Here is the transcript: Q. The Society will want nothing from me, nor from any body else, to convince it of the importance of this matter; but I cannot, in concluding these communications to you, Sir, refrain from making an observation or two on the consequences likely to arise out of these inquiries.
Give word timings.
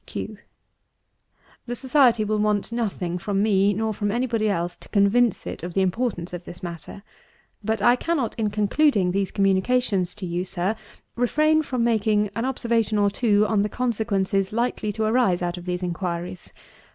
Q. 0.07 0.39
The 1.67 1.75
Society 1.75 2.23
will 2.23 2.39
want 2.39 2.71
nothing 2.71 3.19
from 3.19 3.43
me, 3.43 3.71
nor 3.71 3.93
from 3.93 4.09
any 4.09 4.25
body 4.25 4.49
else, 4.49 4.75
to 4.77 4.89
convince 4.89 5.45
it 5.45 5.61
of 5.61 5.75
the 5.75 5.81
importance 5.83 6.33
of 6.33 6.43
this 6.45 6.63
matter; 6.63 7.03
but 7.63 7.83
I 7.83 7.95
cannot, 7.97 8.33
in 8.39 8.49
concluding 8.49 9.11
these 9.11 9.29
communications 9.29 10.15
to 10.15 10.25
you, 10.25 10.43
Sir, 10.43 10.75
refrain 11.15 11.61
from 11.61 11.83
making 11.83 12.31
an 12.35 12.45
observation 12.45 12.97
or 12.97 13.11
two 13.11 13.45
on 13.45 13.61
the 13.61 13.69
consequences 13.69 14.51
likely 14.51 14.91
to 14.93 15.03
arise 15.05 15.43
out 15.43 15.59
of 15.59 15.65
these 15.65 15.83
inquiries. 15.83 16.51